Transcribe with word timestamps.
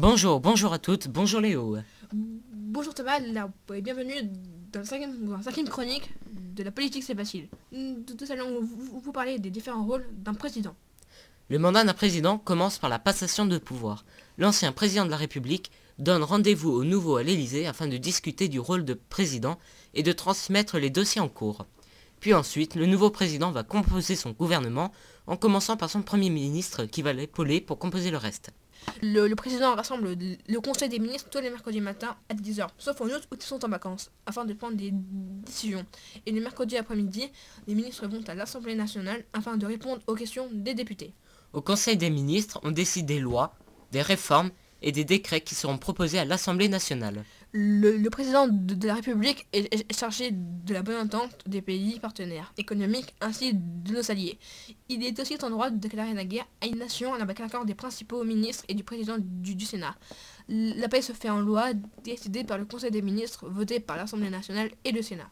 Bonjour, 0.00 0.40
bonjour 0.40 0.72
à 0.72 0.78
toutes, 0.78 1.08
bonjour 1.08 1.42
Léo. 1.42 1.76
Bonjour 2.14 2.94
Thomas, 2.94 3.18
et 3.20 3.82
bienvenue 3.82 4.30
dans 4.72 4.80
la 4.80 4.86
cinquième, 4.86 5.68
chronique 5.68 6.10
de 6.56 6.62
la 6.62 6.70
politique 6.70 7.02
c'est 7.02 7.14
facile. 7.14 7.48
Nous 7.70 8.02
allons 8.30 8.62
vous, 8.62 8.98
vous 8.98 9.12
parler 9.12 9.38
des 9.38 9.50
différents 9.50 9.84
rôles 9.84 10.06
d'un 10.12 10.32
président. 10.32 10.74
Le 11.50 11.58
mandat 11.58 11.84
d'un 11.84 11.92
président 11.92 12.38
commence 12.38 12.78
par 12.78 12.88
la 12.88 12.98
passation 12.98 13.44
de 13.44 13.58
pouvoir. 13.58 14.06
L'ancien 14.38 14.72
président 14.72 15.04
de 15.04 15.10
la 15.10 15.18
République 15.18 15.70
donne 15.98 16.22
rendez-vous 16.22 16.70
au 16.70 16.82
nouveau 16.82 17.16
à 17.16 17.22
l'Élysée 17.22 17.66
afin 17.66 17.86
de 17.86 17.98
discuter 17.98 18.48
du 18.48 18.58
rôle 18.58 18.86
de 18.86 18.94
président 18.94 19.58
et 19.92 20.02
de 20.02 20.12
transmettre 20.12 20.78
les 20.78 20.88
dossiers 20.88 21.20
en 21.20 21.28
cours. 21.28 21.66
Puis 22.20 22.32
ensuite, 22.32 22.74
le 22.74 22.86
nouveau 22.86 23.10
président 23.10 23.50
va 23.50 23.64
composer 23.64 24.16
son 24.16 24.30
gouvernement 24.30 24.92
en 25.26 25.36
commençant 25.36 25.76
par 25.76 25.90
son 25.90 26.00
premier 26.00 26.30
ministre 26.30 26.86
qui 26.86 27.02
va 27.02 27.12
l'épauler 27.12 27.60
pour 27.60 27.78
composer 27.78 28.10
le 28.10 28.16
reste. 28.16 28.50
Le, 29.02 29.32
président 29.34 29.74
rassemble 29.74 30.16
le 30.16 30.60
conseil 30.60 30.88
des 30.88 30.98
ministres 30.98 31.28
tous 31.30 31.40
les 31.40 31.50
mercredis 31.50 31.80
matin 31.80 32.16
à 32.28 32.34
10h, 32.34 32.68
sauf 32.78 33.00
en 33.00 33.06
août 33.06 33.22
où 33.30 33.34
ils 33.34 33.42
sont 33.42 33.64
en 33.64 33.68
vacances, 33.68 34.10
afin 34.26 34.44
de 34.44 34.52
prendre 34.52 34.76
des 34.76 34.90
décisions. 34.92 35.84
Et 36.26 36.32
le 36.32 36.40
mercredi 36.40 36.76
après-midi, 36.76 37.30
les 37.66 37.74
ministres 37.74 38.06
vont 38.06 38.22
à 38.26 38.34
l'Assemblée 38.34 38.74
nationale 38.74 39.24
afin 39.32 39.56
de 39.56 39.66
répondre 39.66 40.02
aux 40.06 40.14
questions 40.14 40.48
des 40.52 40.74
députés. 40.74 41.14
Au 41.52 41.62
conseil 41.62 41.96
des 41.96 42.10
ministres, 42.10 42.60
on 42.62 42.70
décide 42.70 43.06
des 43.06 43.18
lois, 43.18 43.54
des 43.92 44.02
réformes 44.02 44.50
et 44.82 44.92
des 44.92 45.04
décrets 45.04 45.40
qui 45.40 45.54
seront 45.54 45.78
proposés 45.78 46.18
à 46.18 46.24
l'Assemblée 46.24 46.68
nationale. 46.68 47.24
Le, 47.52 48.08
président 48.10 48.46
de, 48.46 48.86
la 48.86 48.94
République 48.94 49.46
est, 49.52 49.92
chargé 49.92 50.30
de 50.30 50.72
la 50.72 50.82
bonne 50.82 51.00
entente 51.00 51.36
des 51.46 51.60
pays 51.60 51.98
partenaires 51.98 52.52
économiques 52.58 53.12
ainsi 53.20 53.54
de 53.54 53.92
nos 53.92 54.10
alliés. 54.10 54.38
Il 54.88 55.04
est 55.04 55.18
aussi 55.18 55.36
en 55.42 55.50
droit 55.50 55.70
de 55.70 55.76
déclarer 55.76 56.14
la 56.14 56.24
guerre 56.24 56.46
à 56.60 56.66
une 56.66 56.78
nation 56.78 57.12
avec 57.14 57.40
l'accord 57.40 57.64
des 57.64 57.74
principaux 57.74 58.22
ministres 58.22 58.64
et 58.68 58.74
du 58.74 58.84
président 58.84 59.16
du, 59.18 59.64
Sénat. 59.64 59.96
La 60.48 60.88
paix 60.88 61.02
se 61.02 61.12
fait 61.12 61.28
en 61.28 61.40
loi 61.40 61.72
décidée 62.04 62.44
par 62.44 62.56
le 62.56 62.66
Conseil 62.66 62.92
des 62.92 63.02
ministres, 63.02 63.48
votée 63.48 63.80
par 63.80 63.96
l'Assemblée 63.96 64.30
nationale 64.30 64.70
et 64.84 64.92
le 64.92 65.02
Sénat. 65.02 65.28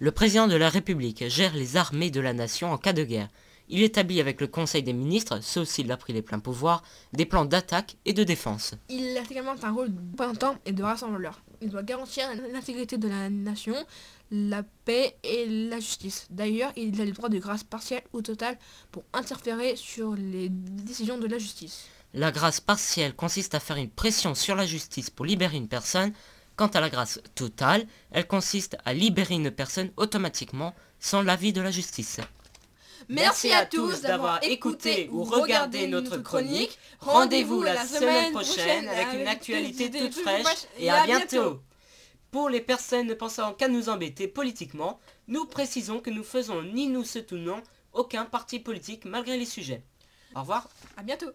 Le 0.00 0.10
président 0.10 0.48
de 0.48 0.56
la 0.56 0.68
République 0.68 1.28
gère 1.28 1.54
les 1.54 1.76
armées 1.76 2.10
de 2.10 2.20
la 2.20 2.32
nation 2.32 2.72
en 2.72 2.78
cas 2.78 2.92
de 2.92 3.04
guerre. 3.04 3.28
Il 3.68 3.82
établit 3.82 4.20
avec 4.20 4.40
le 4.40 4.46
Conseil 4.46 4.82
des 4.82 4.92
ministres, 4.92 5.40
sauf 5.42 5.68
s'il 5.68 5.90
a 5.92 5.96
pris 5.96 6.12
les 6.12 6.22
pleins 6.22 6.38
pouvoirs, 6.38 6.82
des 7.12 7.26
plans 7.26 7.44
d'attaque 7.44 7.96
et 8.04 8.12
de 8.12 8.24
défense. 8.24 8.74
Il 8.88 9.16
a 9.16 9.22
également 9.30 9.54
un 9.62 9.70
rôle 9.70 9.94
de 9.94 10.00
représentant 10.12 10.56
et 10.66 10.72
de 10.72 10.82
rassembleur. 10.82 11.40
Il 11.60 11.70
doit 11.70 11.82
garantir 11.82 12.24
l'intégrité 12.52 12.98
de 12.98 13.08
la 13.08 13.30
nation, 13.30 13.74
la 14.30 14.62
paix 14.84 15.16
et 15.22 15.46
la 15.46 15.78
justice. 15.78 16.26
D'ailleurs, 16.30 16.72
il 16.76 17.00
a 17.00 17.04
le 17.04 17.12
droit 17.12 17.28
de 17.28 17.38
grâce 17.38 17.64
partielle 17.64 18.02
ou 18.12 18.20
totale 18.20 18.58
pour 18.90 19.04
interférer 19.12 19.76
sur 19.76 20.14
les 20.14 20.48
décisions 20.48 21.18
de 21.18 21.26
la 21.26 21.38
justice. 21.38 21.86
La 22.14 22.30
grâce 22.30 22.60
partielle 22.60 23.14
consiste 23.14 23.54
à 23.54 23.60
faire 23.60 23.76
une 23.76 23.88
pression 23.88 24.34
sur 24.34 24.54
la 24.54 24.66
justice 24.66 25.08
pour 25.08 25.24
libérer 25.24 25.56
une 25.56 25.68
personne. 25.68 26.12
Quant 26.56 26.66
à 26.66 26.80
la 26.80 26.90
grâce 26.90 27.20
totale, 27.34 27.86
elle 28.10 28.26
consiste 28.26 28.76
à 28.84 28.92
libérer 28.92 29.34
une 29.34 29.50
personne 29.50 29.90
automatiquement 29.96 30.74
sans 31.00 31.22
l'avis 31.22 31.54
de 31.54 31.62
la 31.62 31.70
justice. 31.70 32.20
Merci 33.08 33.52
à 33.52 33.66
tous 33.66 34.02
d'avoir 34.02 34.42
écouté 34.42 35.08
ou 35.12 35.24
regardé 35.24 35.86
notre 35.86 36.18
chronique. 36.18 36.78
Rendez-vous 37.00 37.62
la 37.62 37.84
semaine 37.84 38.32
prochaine 38.32 38.88
avec 38.88 39.20
une 39.20 39.26
actualité 39.26 39.90
toute 39.90 40.14
fraîche 40.14 40.66
et 40.78 40.90
à 40.90 41.04
bientôt. 41.04 41.60
Pour 42.30 42.48
les 42.48 42.62
personnes 42.62 43.08
ne 43.08 43.14
pensant 43.14 43.52
qu'à 43.52 43.68
nous 43.68 43.90
embêter 43.90 44.26
politiquement, 44.26 44.98
nous 45.28 45.44
précisons 45.44 46.00
que 46.00 46.08
nous 46.08 46.24
faisons 46.24 46.62
ni 46.62 46.86
nous 46.86 47.04
soutenons 47.04 47.62
aucun 47.92 48.24
parti 48.24 48.58
politique 48.58 49.04
malgré 49.04 49.36
les 49.36 49.44
sujets. 49.44 49.82
Au 50.34 50.40
revoir. 50.40 50.68
À 50.96 51.02
bientôt. 51.02 51.30